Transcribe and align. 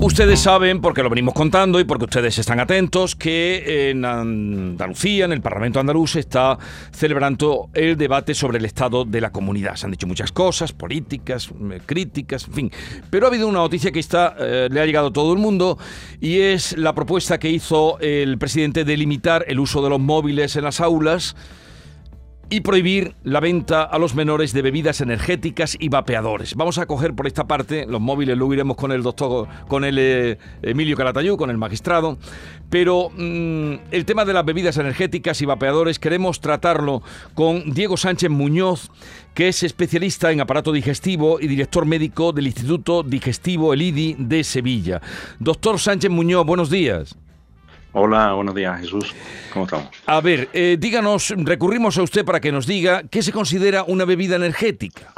Ustedes 0.00 0.38
saben, 0.38 0.80
porque 0.80 1.02
lo 1.02 1.10
venimos 1.10 1.34
contando 1.34 1.80
y 1.80 1.84
porque 1.84 2.04
ustedes 2.04 2.38
están 2.38 2.60
atentos, 2.60 3.16
que 3.16 3.90
en 3.90 4.04
Andalucía, 4.04 5.24
en 5.24 5.32
el 5.32 5.40
Parlamento 5.40 5.80
andaluz, 5.80 6.12
se 6.12 6.20
está 6.20 6.56
celebrando 6.92 7.68
el 7.74 7.96
debate 7.96 8.32
sobre 8.32 8.58
el 8.58 8.64
estado 8.64 9.04
de 9.04 9.20
la 9.20 9.32
comunidad. 9.32 9.74
Se 9.74 9.86
han 9.86 9.90
dicho 9.90 10.06
muchas 10.06 10.30
cosas, 10.30 10.72
políticas, 10.72 11.50
eh, 11.72 11.80
críticas, 11.84 12.46
en 12.46 12.54
fin. 12.54 12.72
Pero 13.10 13.26
ha 13.26 13.28
habido 13.28 13.48
una 13.48 13.58
noticia 13.58 13.90
que 13.90 13.98
está, 13.98 14.36
eh, 14.38 14.68
le 14.70 14.80
ha 14.80 14.86
llegado 14.86 15.08
a 15.08 15.12
todo 15.12 15.32
el 15.32 15.40
mundo 15.40 15.78
y 16.20 16.38
es 16.38 16.78
la 16.78 16.94
propuesta 16.94 17.40
que 17.40 17.50
hizo 17.50 17.98
el 17.98 18.38
presidente 18.38 18.84
de 18.84 18.96
limitar 18.96 19.44
el 19.48 19.58
uso 19.58 19.82
de 19.82 19.90
los 19.90 19.98
móviles 19.98 20.54
en 20.54 20.62
las 20.62 20.80
aulas 20.80 21.34
y 22.50 22.60
prohibir 22.60 23.14
la 23.24 23.40
venta 23.40 23.82
a 23.82 23.98
los 23.98 24.14
menores 24.14 24.52
de 24.52 24.62
bebidas 24.62 25.00
energéticas 25.00 25.76
y 25.78 25.88
vapeadores. 25.88 26.54
Vamos 26.54 26.78
a 26.78 26.86
coger 26.86 27.14
por 27.14 27.26
esta 27.26 27.46
parte 27.46 27.86
los 27.86 28.00
móviles, 28.00 28.38
luego 28.38 28.54
iremos 28.54 28.76
con 28.76 28.90
el 28.92 29.02
doctor, 29.02 29.48
con 29.68 29.84
el 29.84 29.98
eh, 29.98 30.38
Emilio 30.62 30.96
Calatayú, 30.96 31.36
con 31.36 31.50
el 31.50 31.58
magistrado, 31.58 32.16
pero 32.70 33.10
mm, 33.10 33.74
el 33.90 34.04
tema 34.04 34.24
de 34.24 34.32
las 34.32 34.44
bebidas 34.44 34.78
energéticas 34.78 35.42
y 35.42 35.46
vapeadores 35.46 35.98
queremos 35.98 36.40
tratarlo 36.40 37.02
con 37.34 37.72
Diego 37.72 37.96
Sánchez 37.96 38.30
Muñoz, 38.30 38.90
que 39.34 39.48
es 39.48 39.62
especialista 39.62 40.32
en 40.32 40.40
aparato 40.40 40.72
digestivo 40.72 41.40
y 41.40 41.48
director 41.48 41.84
médico 41.84 42.32
del 42.32 42.46
Instituto 42.46 43.02
Digestivo 43.02 43.74
El 43.74 43.82
IDI 43.82 44.16
de 44.18 44.42
Sevilla. 44.42 45.02
Doctor 45.38 45.78
Sánchez 45.78 46.10
Muñoz, 46.10 46.46
buenos 46.46 46.70
días. 46.70 47.16
Hola, 47.92 48.34
buenos 48.34 48.54
días 48.54 48.80
Jesús. 48.80 49.14
¿Cómo 49.52 49.64
estamos? 49.64 49.88
A 50.06 50.20
ver, 50.20 50.48
eh, 50.52 50.76
díganos, 50.78 51.34
recurrimos 51.36 51.96
a 51.98 52.02
usted 52.02 52.24
para 52.24 52.40
que 52.40 52.52
nos 52.52 52.66
diga 52.66 53.02
qué 53.10 53.22
se 53.22 53.32
considera 53.32 53.84
una 53.84 54.04
bebida 54.04 54.36
energética. 54.36 55.12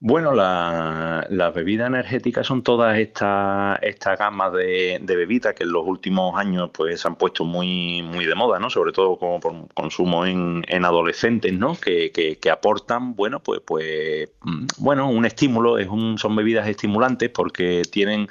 Bueno, 0.00 0.32
las 0.32 1.54
bebidas 1.54 1.88
energéticas 1.88 2.46
son 2.46 2.62
todas 2.62 2.96
estas 2.98 3.80
esta 3.82 4.14
gamas 4.14 4.52
de, 4.52 5.00
bebidas 5.04 5.54
que 5.54 5.64
en 5.64 5.72
los 5.72 5.84
últimos 5.84 6.38
años 6.38 6.70
pues 6.72 7.00
se 7.00 7.08
han 7.08 7.16
puesto 7.16 7.44
muy, 7.44 8.02
muy 8.02 8.24
de 8.24 8.36
moda, 8.36 8.60
¿no? 8.60 8.70
Sobre 8.70 8.92
todo 8.92 9.18
como 9.18 9.40
por 9.40 9.54
consumo 9.74 10.24
en, 10.24 10.64
adolescentes, 10.84 11.52
¿no? 11.52 11.74
Que, 11.74 12.12
que, 12.12 12.50
aportan, 12.50 13.16
bueno, 13.16 13.40
pues, 13.40 13.60
pues, 13.66 14.30
mm, 14.42 14.66
bueno, 14.78 15.10
un 15.10 15.26
estímulo, 15.26 15.78
es 15.78 15.88
un, 15.88 16.16
son 16.16 16.36
bebidas 16.36 16.68
estimulantes 16.68 17.30
porque 17.30 17.82
tienen 17.90 18.28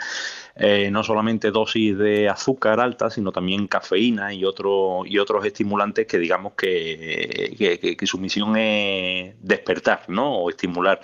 eh, 0.59 0.89
no 0.89 1.03
solamente 1.03 1.51
dosis 1.51 1.95
de 1.95 2.27
azúcar 2.27 2.79
alta, 2.79 3.11
sino 3.11 3.31
también 3.31 3.67
cafeína 3.67 4.33
y, 4.33 4.43
otro, 4.43 5.03
y 5.05 5.19
otros 5.19 5.45
estimulantes 5.45 6.07
que 6.07 6.17
digamos 6.17 6.53
que, 6.53 7.95
que, 7.97 8.07
su 8.07 8.17
misión 8.17 8.57
es 8.57 9.35
despertar, 9.39 10.05
¿no? 10.07 10.33
O 10.33 10.49
estimular 10.49 10.99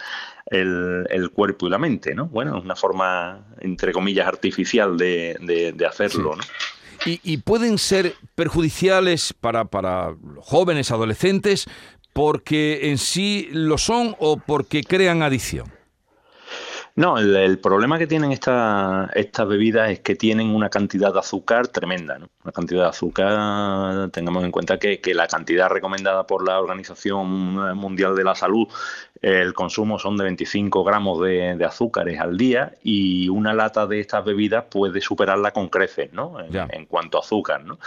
el, 0.47 1.29
cuerpo 1.33 1.67
y 1.67 1.69
la 1.69 1.77
mente, 1.77 2.15
¿no? 2.15 2.25
Bueno, 2.25 2.57
es 2.57 2.63
una 2.63 2.75
forma, 2.75 3.45
entre 3.59 3.91
comillas, 3.91 4.27
artificial 4.27 4.97
de, 4.97 5.87
hacerlo, 5.87 6.35
¿no? 6.35 6.43
Y, 7.05 7.19
y, 7.23 7.37
pueden 7.37 7.77
ser 7.77 8.15
perjudiciales 8.33 9.33
para, 9.33 9.65
para 9.65 10.15
los 10.33 10.45
jóvenes, 10.45 10.89
adolescentes, 10.89 11.67
porque 12.13 12.89
en 12.89 12.97
sí 12.97 13.49
lo 13.51 13.77
son 13.77 14.15
o 14.19 14.37
porque 14.37 14.83
crean 14.83 15.21
adicción. 15.21 15.82
No, 16.95 17.17
el, 17.17 17.57
problema 17.57 17.97
que 17.97 18.05
tienen 18.05 18.31
estas 18.31 19.47
bebidas 19.47 19.89
es 19.89 19.99
que 20.01 20.15
tienen 20.15 20.53
una 20.53 20.69
cantidad 20.69 21.11
de 21.11 21.19
azúcar 21.19 21.67
tremenda, 21.67 22.19
¿no? 22.19 22.29
Una 22.43 22.51
cantidad 22.51 22.83
de 22.83 22.89
azúcar, 22.89 24.11
tengamos 24.11 24.43
en 24.43 24.51
cuenta 24.51 24.77
que, 24.77 25.01
que 25.01 25.15
la 25.15 25.25
cantidad 25.25 25.69
recomendada 25.69 26.27
por 26.27 26.47
la 26.47 26.59
Organización 26.59 27.75
Mundial 27.75 28.15
de 28.15 28.23
la 28.23 28.35
Salud 28.35 28.67
el 29.23 29.53
consumo 29.53 29.99
son 29.99 30.17
de 30.17 30.25
25 30.25 30.83
gramos 30.83 31.21
de, 31.21 31.57
azúcares 31.65 32.19
al 32.19 32.35
día 32.35 32.73
y 32.83 33.29
una 33.29 33.53
lata 33.53 33.87
de 33.87 34.01
estas 34.01 34.25
bebidas 34.25 34.65
puede 34.69 34.99
superarla 34.99 35.51
con 35.51 35.69
creces, 35.69 36.11
¿no? 36.11 36.35
En, 36.41 36.85
cuanto 36.87 37.17
a 37.17 37.21
azúcar, 37.21 37.63
¿no? 37.63 37.79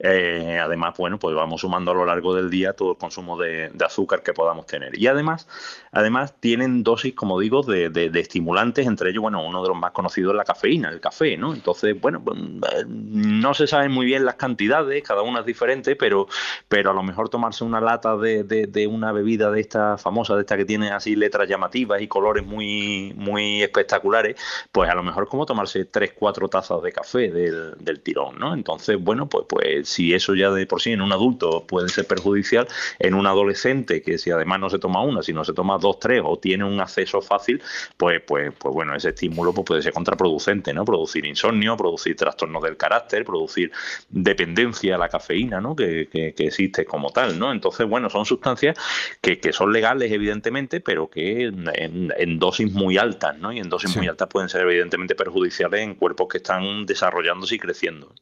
Eh, 0.00 0.58
además, 0.60 0.96
bueno, 0.98 1.20
pues 1.20 1.36
vamos 1.36 1.60
sumando 1.60 1.92
a 1.92 1.94
lo 1.94 2.04
largo 2.04 2.34
del 2.34 2.50
día 2.50 2.72
todo 2.72 2.90
el 2.92 2.98
consumo 2.98 3.38
de, 3.38 3.70
azúcar 3.86 4.24
que 4.24 4.32
podamos 4.34 4.66
tener. 4.66 4.98
Y 4.98 5.06
además, 5.06 5.46
además 5.92 6.34
tienen 6.40 6.82
dosis, 6.82 7.14
como 7.14 7.38
digo, 7.38 7.62
de, 7.62 8.10
entre 8.58 9.10
ellos, 9.10 9.22
bueno, 9.22 9.44
uno 9.44 9.62
de 9.62 9.68
los 9.68 9.76
más 9.76 9.92
conocidos 9.92 10.32
es 10.32 10.36
la 10.36 10.44
cafeína, 10.44 10.90
el 10.90 11.00
café, 11.00 11.36
¿no? 11.36 11.54
Entonces, 11.54 12.00
bueno, 12.00 12.22
pues, 12.22 12.38
no 12.86 13.54
se 13.54 13.66
saben 13.66 13.92
muy 13.92 14.06
bien 14.06 14.24
las 14.24 14.34
cantidades, 14.36 15.02
cada 15.02 15.22
una 15.22 15.40
es 15.40 15.46
diferente, 15.46 15.96
pero, 15.96 16.26
pero 16.68 16.90
a 16.90 16.94
lo 16.94 17.02
mejor 17.02 17.28
tomarse 17.28 17.64
una 17.64 17.80
lata 17.80 18.16
de, 18.16 18.44
de 18.44 18.86
una 18.86 19.12
bebida 19.12 19.50
de 19.50 19.60
esta 19.60 19.98
famosa, 19.98 20.34
de 20.34 20.40
esta 20.42 20.56
que 20.56 20.64
tiene 20.64 20.90
así 20.90 21.16
letras 21.16 21.48
llamativas 21.48 22.00
y 22.02 22.08
colores 22.08 22.44
muy, 22.44 23.12
muy 23.16 23.62
espectaculares, 23.62 24.36
pues 24.72 24.90
a 24.90 24.94
lo 24.94 25.02
mejor 25.02 25.28
como 25.28 25.46
tomarse 25.46 25.84
tres, 25.84 26.12
cuatro 26.14 26.48
tazas 26.48 26.82
de 26.82 26.92
café 26.92 27.30
del, 27.30 28.00
tirón, 28.02 28.38
¿no? 28.38 28.54
Entonces, 28.54 28.96
bueno, 28.98 29.28
pues, 29.28 29.44
pues 29.48 29.88
si 29.88 30.14
eso 30.14 30.34
ya 30.34 30.50
de 30.50 30.66
por 30.66 30.80
sí 30.80 30.92
en 30.92 31.02
un 31.02 31.12
adulto 31.12 31.66
puede 31.66 31.88
ser 31.88 32.06
perjudicial, 32.06 32.66
en 32.98 33.14
un 33.14 33.26
adolescente 33.26 34.02
que 34.02 34.18
si 34.18 34.30
además 34.30 34.60
no 34.60 34.70
se 34.70 34.78
toma 34.78 35.02
una, 35.02 35.22
si 35.22 35.32
no 35.32 35.44
se 35.44 35.52
toma 35.52 35.78
dos, 35.78 35.98
tres 35.98 36.22
o 36.24 36.38
tiene 36.38 36.64
un 36.64 36.80
acceso 36.80 37.20
fácil, 37.20 37.62
pues, 37.96 38.22
pues, 38.26 38.39
pues 38.58 38.74
bueno, 38.74 38.94
ese 38.94 39.10
estímulo 39.10 39.52
pues 39.52 39.66
puede 39.66 39.82
ser 39.82 39.92
contraproducente, 39.92 40.72
¿no? 40.72 40.84
Producir 40.84 41.26
insomnio, 41.26 41.76
producir 41.76 42.16
trastornos 42.16 42.62
del 42.62 42.76
carácter, 42.76 43.24
producir 43.24 43.72
dependencia 44.08 44.94
a 44.94 44.98
la 44.98 45.08
cafeína, 45.08 45.60
¿no? 45.60 45.76
Que, 45.76 46.08
que, 46.10 46.34
existe 46.36 46.84
como 46.84 47.10
tal, 47.10 47.38
¿no? 47.38 47.52
Entonces, 47.52 47.86
bueno, 47.86 48.10
son 48.10 48.24
sustancias 48.24 48.76
que, 49.20 49.38
que 49.38 49.52
son 49.52 49.72
legales, 49.72 50.10
evidentemente, 50.10 50.80
pero 50.80 51.08
que 51.08 51.44
en, 51.44 52.38
dosis 52.38 52.72
muy 52.72 52.98
altas, 52.98 53.38
¿no? 53.38 53.52
Y 53.52 53.58
en 53.58 53.68
dosis 53.68 53.96
muy 53.96 54.08
altas 54.08 54.28
pueden 54.28 54.48
ser 54.48 54.62
evidentemente 54.62 55.14
perjudiciales 55.14 55.80
en 55.80 55.94
cuerpos 55.94 56.28
que 56.28 56.38
están 56.38 56.86
desarrollándose 56.86 57.56
y 57.56 57.58
creciendo. 57.58 58.12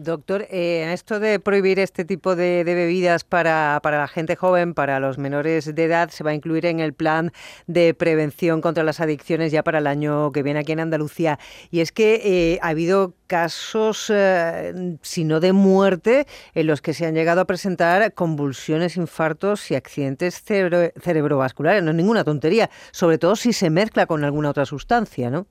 Doctor, 0.00 0.46
eh, 0.50 0.88
esto 0.92 1.18
de 1.18 1.40
prohibir 1.40 1.80
este 1.80 2.04
tipo 2.04 2.36
de, 2.36 2.62
bebidas 2.62 3.24
para, 3.24 3.80
para, 3.82 3.98
la 3.98 4.06
gente 4.06 4.36
joven, 4.36 4.72
para 4.72 5.00
los 5.00 5.18
menores 5.18 5.74
de 5.74 5.84
edad, 5.84 6.10
se 6.10 6.22
va 6.22 6.30
a 6.30 6.34
incluir 6.34 6.66
en 6.66 6.78
el 6.78 6.94
plan 6.94 7.32
de 7.66 7.94
prevención 7.94 8.60
contra 8.60 8.84
las 8.84 9.00
adicciones 9.00 9.50
ya 9.50 9.64
para 9.64 9.78
el 9.78 9.88
año 9.88 10.30
que 10.30 10.44
viene 10.44 10.60
aquí 10.60 10.70
en 10.70 10.78
Andalucía. 10.78 11.40
Y 11.72 11.80
es 11.80 11.90
que 11.90 12.20
eh, 12.22 12.58
ha 12.62 12.68
habido 12.68 13.14
casos, 13.26 14.08
eh, 14.14 14.98
si 15.02 15.24
no 15.24 15.40
de 15.40 15.52
muerte, 15.52 16.28
en 16.54 16.68
los 16.68 16.80
que 16.80 16.94
se 16.94 17.04
han 17.04 17.14
llegado 17.14 17.40
a 17.40 17.46
presentar 17.46 18.14
convulsiones, 18.14 18.96
infartos 18.96 19.68
y 19.72 19.74
accidentes 19.74 20.44
cerebrovasculares. 20.44 21.82
No 21.82 21.90
es 21.90 21.96
ninguna 21.96 22.22
tontería, 22.22 22.70
sobre 22.92 23.18
todo 23.18 23.34
si 23.34 23.52
se 23.52 23.68
mezcla 23.68 24.06
con 24.06 24.22
alguna 24.22 24.50
otra 24.50 24.64
sustancia, 24.64 25.28
¿no? 25.28 25.48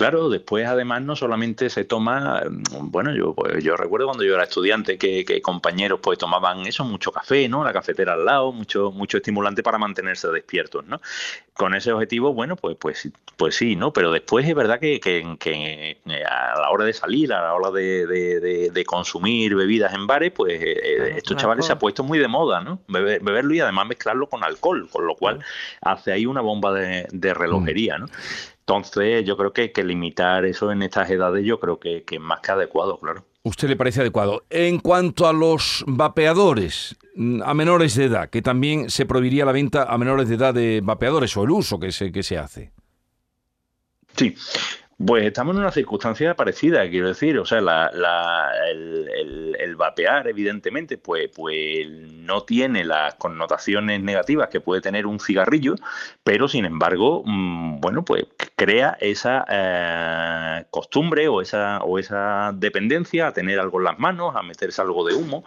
Claro, 0.00 0.30
después 0.30 0.66
además 0.66 1.02
no 1.02 1.14
solamente 1.14 1.68
se 1.68 1.84
toma, 1.84 2.42
mm, 2.48 2.90
bueno, 2.90 3.14
yo 3.14 3.34
pues, 3.34 3.62
yo 3.62 3.76
recuerdo 3.76 4.06
cuando 4.06 4.24
yo 4.24 4.32
era 4.32 4.44
estudiante 4.44 4.96
que, 4.96 5.42
compañeros 5.42 6.00
pues 6.02 6.18
tomaban 6.18 6.60
eso, 6.60 6.84
mucho 6.84 7.12
café, 7.12 7.50
¿no? 7.50 7.62
La 7.62 7.74
cafetera 7.74 8.14
al 8.14 8.24
lado, 8.24 8.50
mucho, 8.50 8.92
mucho 8.92 9.18
estimulante 9.18 9.62
para 9.62 9.76
mantenerse 9.76 10.28
despiertos, 10.28 10.86
¿no? 10.86 11.02
Con 11.52 11.74
ese 11.74 11.92
objetivo, 11.92 12.32
bueno, 12.32 12.56
pues, 12.56 12.78
pues, 12.80 13.10
pues 13.36 13.54
sí, 13.54 13.76
¿no? 13.76 13.92
Pero 13.92 14.10
después 14.10 14.48
es 14.48 14.54
verdad 14.54 14.80
que, 14.80 15.00
que, 15.00 15.98
a 16.26 16.58
la 16.58 16.70
hora 16.70 16.86
de 16.86 16.94
salir, 16.94 17.34
a 17.34 17.42
la 17.42 17.52
hora 17.52 17.70
de, 17.70 18.84
consumir 18.86 19.54
bebidas 19.54 19.92
en 19.92 20.06
bares, 20.06 20.32
pues 20.32 20.54
eh, 20.62 20.80
eh, 20.82 21.14
estos 21.18 21.36
chavales 21.36 21.66
se 21.66 21.72
ha 21.72 21.78
puesto 21.78 22.04
muy 22.04 22.18
de 22.18 22.26
moda, 22.26 22.62
¿no? 22.62 22.80
beberlo 22.88 23.52
y 23.52 23.60
además 23.60 23.86
mezclarlo 23.86 24.30
con 24.30 24.44
alcohol, 24.44 24.88
con 24.90 25.06
lo 25.06 25.14
cual 25.14 25.40
hace 25.82 26.10
ahí 26.10 26.24
una 26.24 26.40
bomba 26.40 26.72
de, 26.72 27.34
relojería, 27.34 27.98
¿no? 27.98 28.06
Entonces, 28.70 29.24
yo 29.24 29.36
creo 29.36 29.52
que, 29.52 29.62
hay 29.62 29.72
que 29.72 29.82
limitar 29.82 30.44
eso 30.44 30.70
en 30.70 30.84
estas 30.84 31.10
edades, 31.10 31.44
yo 31.44 31.58
creo 31.58 31.80
que, 31.80 32.04
es 32.08 32.20
más 32.20 32.38
que 32.38 32.52
adecuado, 32.52 33.00
claro. 33.00 33.26
¿Usted 33.42 33.68
le 33.68 33.74
parece 33.74 34.00
adecuado? 34.00 34.44
En 34.48 34.78
cuanto 34.78 35.26
a 35.26 35.32
los 35.32 35.82
vapeadores 35.88 36.96
mm, 37.16 37.42
a 37.42 37.52
menores 37.52 37.96
de 37.96 38.04
edad, 38.04 38.30
que 38.30 38.42
también 38.42 38.88
se 38.88 39.06
prohibiría 39.06 39.44
la 39.44 39.50
venta 39.50 39.92
a 39.92 39.98
menores 39.98 40.28
de 40.28 40.36
edad 40.36 40.54
de 40.54 40.82
vapeadores 40.84 41.36
o 41.36 41.42
el 41.42 41.50
uso 41.50 41.80
que 41.80 41.90
se, 41.90 42.12
que 42.12 42.22
se 42.22 42.38
hace. 42.38 42.70
Sí, 44.16 44.36
pues 45.04 45.24
estamos 45.24 45.54
en 45.54 45.62
una 45.62 45.72
circunstancia 45.72 46.34
parecida, 46.34 46.86
quiero 46.90 47.08
decir, 47.08 47.38
o 47.38 47.46
sea, 47.46 47.58
el, 48.68 49.76
vapear, 49.76 50.28
evidentemente, 50.28 50.98
pues, 50.98 51.30
pues 51.34 51.88
no 51.88 52.42
tiene 52.42 52.84
las 52.84 53.14
connotaciones 53.14 54.02
negativas 54.02 54.48
que 54.48 54.60
puede 54.60 54.82
tener 54.82 55.06
un 55.06 55.18
cigarrillo, 55.18 55.74
pero 56.22 56.48
sin 56.48 56.66
embargo, 56.66 57.22
mm, 57.24 57.80
bueno, 57.80 58.04
pues 58.04 58.26
crea 58.60 58.98
esa 59.00 59.46
eh, 59.48 60.64
costumbre 60.68 61.28
o 61.28 61.40
esa, 61.40 61.78
o 61.78 61.98
esa 61.98 62.52
dependencia 62.54 63.28
a 63.28 63.32
tener 63.32 63.58
algo 63.58 63.78
en 63.78 63.84
las 63.84 63.98
manos, 63.98 64.36
a 64.36 64.42
meterse 64.42 64.82
algo 64.82 65.02
de 65.06 65.14
humo. 65.14 65.44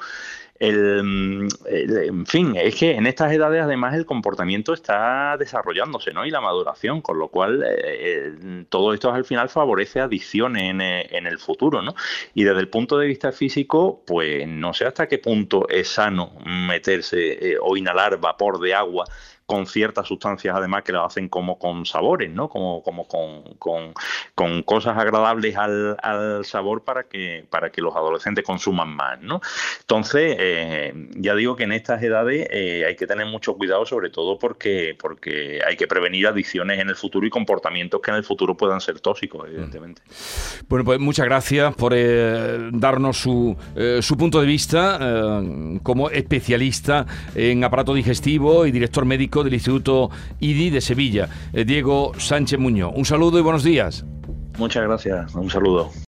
el, 0.58 1.48
en 1.68 2.26
fin, 2.26 2.56
es 2.56 2.74
que 2.74 2.96
en 2.96 3.06
estas 3.06 3.32
edades 3.32 3.62
además 3.62 3.94
el 3.94 4.08
comportamiento 4.08 4.74
está 4.74 5.38
desarrollándose, 5.38 6.12
¿no? 6.12 6.26
Y 6.26 6.32
la 6.32 6.42
maduración, 6.42 7.02
con 7.02 7.20
lo 7.20 7.28
cual 7.28 7.64
eh, 7.64 8.66
todo 8.70 8.96
esto 8.96 9.14
al 9.14 9.26
final 9.26 9.48
favorece 9.50 10.00
adicciones 10.00 10.64
en, 10.64 10.82
en, 10.82 11.28
el 11.28 11.38
futuro, 11.38 11.84
¿no? 11.84 11.94
Y 12.34 12.46
desde 12.46 12.62
el 12.62 12.70
punto 12.70 12.98
de 12.98 13.06
vista 13.06 13.32
físico, 13.32 14.02
pues 14.08 14.48
no 14.48 14.74
sé 14.74 14.86
hasta 14.86 15.08
qué 15.08 15.20
punto 15.20 15.70
es 15.70 15.88
sano 15.88 16.32
meterse 16.44 17.58
o 17.62 17.78
inhalar 17.78 18.20
vapor 18.20 18.60
de 18.60 18.74
agua 18.74 19.06
con 19.46 19.68
ciertas 19.68 20.08
sustancias 20.08 20.56
además 20.56 20.84
que 20.84 20.92
lo 20.92 21.04
hacen 21.04 21.28
como 21.30 21.58
con 21.60 21.86
sabores, 21.86 22.32
¿no? 22.32 22.50
Como, 22.50 22.82
como 22.82 23.08
con, 23.08 23.94
con, 24.34 24.64
cosas 24.64 24.98
agradables 24.98 25.56
al, 25.58 25.98
al, 26.02 26.46
sabor 26.46 26.84
para 26.84 27.04
que, 27.04 27.46
para 27.50 27.70
que 27.72 27.82
los 27.82 27.96
adolescentes 27.96 28.44
consuman 28.44 28.96
más, 28.96 29.22
¿no? 29.22 29.42
Entonces, 29.82 30.36
eh, 30.40 30.94
ya 31.16 31.36
digo 31.36 31.56
que 31.56 31.64
en 31.64 31.74
estas 31.74 32.02
edades 32.02 32.48
eh, 32.52 32.86
hay 32.88 32.96
que 32.96 33.06
tener 33.06 33.26
mucho 33.26 33.56
cuidado, 33.56 33.86
sobre 33.86 34.10
todo 34.10 34.40
porque, 34.40 34.96
porque 35.00 35.60
hay 35.66 35.76
que 35.76 35.88
prevenir 35.88 36.28
adicciones 36.28 36.80
en 36.80 36.90
el 36.90 36.96
futuro 36.96 37.28
y 37.28 37.30
comportamientos 37.30 38.02
que 38.02 38.12
en 38.12 38.18
el 38.18 38.24
futuro 38.24 38.56
puedan 38.56 38.80
ser 38.80 39.00
tóxicos, 39.00 39.48
evidentemente. 39.48 40.02
Bueno, 40.70 40.86
pues 40.86 41.00
muchas 41.00 41.26
gracias 41.26 41.76
por 41.76 41.94
eh, 41.96 42.70
darnos 42.72 43.18
su, 43.18 43.56
su 44.02 44.18
punto 44.18 44.40
de 44.40 44.48
vista 44.48 45.42
como 45.84 46.10
especialista 46.10 47.06
en 47.36 47.64
aparato 47.64 47.94
digestivo 47.94 48.66
y 48.66 48.72
director 48.72 49.06
médico 49.06 49.33
del 49.42 49.54
Instituto 49.54 50.12
IDI 50.42 50.70
de 50.70 50.82
Sevilla, 50.82 51.30
eh, 51.54 51.64
Diego 51.64 52.12
Sánchez 52.18 52.60
Muñoz. 52.60 52.92
Un 52.94 53.06
saludo 53.06 53.40
y 53.40 53.42
buenos 53.42 53.64
días. 53.64 54.06
Muchas 54.58 54.84
gracias, 54.84 55.34
un 55.34 55.50
saludo. 55.50 55.90